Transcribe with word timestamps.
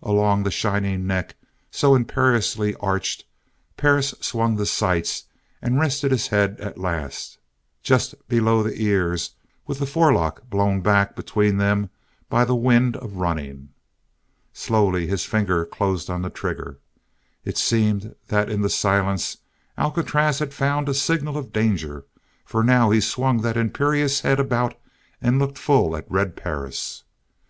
Along 0.00 0.42
the 0.42 0.50
shining 0.50 1.06
neck, 1.06 1.34
so 1.70 1.94
imperiously 1.94 2.74
arched, 2.80 3.26
Perris 3.76 4.14
swung 4.22 4.56
the 4.56 4.64
sights 4.64 5.24
and 5.60 5.78
rested 5.78 6.12
his 6.12 6.28
head, 6.28 6.58
at 6.62 6.78
last, 6.78 7.36
just 7.82 8.14
below 8.26 8.62
the 8.62 8.80
ears 8.80 9.34
with 9.66 9.78
the 9.78 9.84
forelock 9.84 10.48
blown 10.48 10.80
back 10.80 11.14
between 11.14 11.58
them 11.58 11.90
by 12.30 12.42
the 12.46 12.56
wind 12.56 12.96
of 12.96 13.16
running. 13.16 13.68
Slowly 14.54 15.06
his 15.08 15.26
finger 15.26 15.66
closed 15.66 16.08
on 16.08 16.22
the 16.22 16.30
trigger. 16.30 16.78
It 17.44 17.58
seemed 17.58 18.14
that 18.28 18.48
in 18.48 18.62
the 18.62 18.70
silence 18.70 19.36
Alcatraz 19.76 20.38
had 20.38 20.54
found 20.54 20.88
a 20.88 20.94
signal 20.94 21.36
of 21.36 21.52
danger 21.52 22.06
for 22.46 22.64
now 22.64 22.88
he 22.88 23.02
swung 23.02 23.42
that 23.42 23.58
imperious 23.58 24.20
head 24.20 24.40
about 24.40 24.80
and 25.20 25.38
looked 25.38 25.58
full 25.58 25.94
at 25.94 26.10
Red 26.10 26.34
Perris. 26.34 27.04